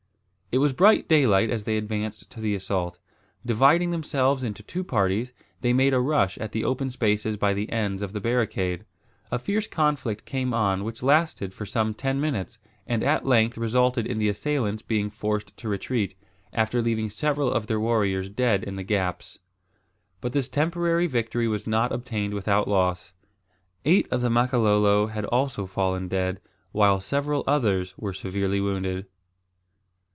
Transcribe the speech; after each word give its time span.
It 0.53 0.57
was 0.57 0.73
bright 0.73 1.07
daylight 1.07 1.49
as 1.49 1.63
they 1.63 1.77
advanced 1.77 2.29
to 2.31 2.41
the 2.41 2.55
assault. 2.55 2.99
Dividing 3.45 3.91
themselves 3.91 4.43
into 4.43 4.61
two 4.61 4.83
parties, 4.83 5.31
they 5.61 5.71
made 5.71 5.93
a 5.93 5.99
rush 6.01 6.37
at 6.39 6.51
the 6.51 6.65
open 6.65 6.89
spaces 6.89 7.37
by 7.37 7.53
the 7.53 7.71
ends 7.71 8.01
of 8.01 8.11
the 8.11 8.19
barricade. 8.19 8.83
A 9.31 9.39
fierce 9.39 9.65
conflict 9.65 10.25
came 10.25 10.53
on 10.53 10.83
which 10.83 11.01
lasted 11.01 11.53
for 11.53 11.65
some 11.65 11.93
ten 11.93 12.19
minutes, 12.19 12.59
and 12.85 13.01
at 13.01 13.25
length 13.25 13.57
resulted 13.57 14.05
in 14.05 14.17
the 14.19 14.27
assailants 14.27 14.81
being 14.81 15.09
forced 15.09 15.55
to 15.55 15.69
retreat, 15.69 16.15
after 16.51 16.81
leaving 16.81 17.09
several 17.09 17.49
of 17.49 17.67
their 17.67 17.79
warriors 17.79 18.27
dead 18.27 18.61
in 18.65 18.75
the 18.75 18.83
gaps. 18.83 19.39
But 20.19 20.33
this 20.33 20.49
temporary 20.49 21.07
victory 21.07 21.47
was 21.47 21.65
not 21.65 21.93
obtained 21.93 22.33
without 22.33 22.67
loss. 22.67 23.13
Eight 23.85 24.09
of 24.11 24.19
the 24.19 24.29
Makololo 24.29 25.07
had 25.07 25.23
also 25.23 25.65
fallen 25.65 26.09
dead, 26.09 26.41
while 26.73 26.99
several 26.99 27.45
others 27.47 27.93
were 27.97 28.11
severely 28.11 28.59
wounded. 28.59 29.05